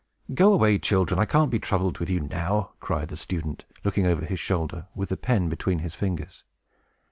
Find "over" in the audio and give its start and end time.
4.07-4.25